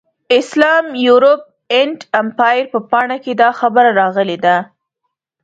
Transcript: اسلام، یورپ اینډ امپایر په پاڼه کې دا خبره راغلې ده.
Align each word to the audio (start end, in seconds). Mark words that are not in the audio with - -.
اسلام، 0.39 0.85
یورپ 1.05 1.41
اینډ 1.73 1.99
امپایر 2.21 2.65
په 2.73 2.79
پاڼه 2.89 3.17
کې 3.23 3.31
دا 3.41 3.49
خبره 3.59 3.89
راغلې 4.01 4.37
ده. 4.45 4.55